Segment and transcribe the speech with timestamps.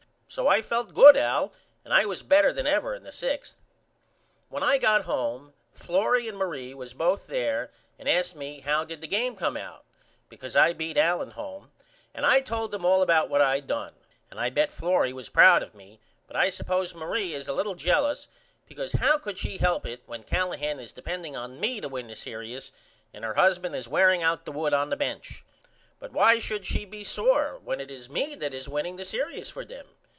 [0.33, 1.51] So I felt good Al
[1.83, 3.55] and I was better than ever in the 6th.
[4.47, 9.01] When I got home Florrie and Marie was both there and asked me how did
[9.01, 9.83] the game come out
[10.29, 11.71] because I beat Allen home
[12.15, 13.91] and I told them all about what I done
[14.29, 17.75] and I bet Florrie was proud of me but I supose Marie is a little
[17.75, 18.27] jellus
[18.69, 22.15] because how could she help it when Callahan is depending on me to win the
[22.15, 22.71] serious
[23.13, 25.43] and her husband is wearing out the wood on the bench?
[25.99, 29.49] But why should she be sore when it is me that is winning the serious
[29.49, 29.87] for them?